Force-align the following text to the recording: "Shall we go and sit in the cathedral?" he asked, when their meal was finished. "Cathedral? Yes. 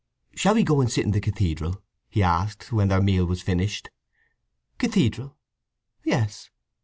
"Shall 0.33 0.55
we 0.55 0.63
go 0.63 0.81
and 0.81 0.91
sit 0.91 1.05
in 1.05 1.11
the 1.11 1.21
cathedral?" 1.21 1.83
he 2.09 2.23
asked, 2.23 2.71
when 2.71 2.87
their 2.87 3.03
meal 3.03 3.23
was 3.27 3.43
finished. 3.43 3.91
"Cathedral? 4.79 5.37
Yes. 6.03 6.49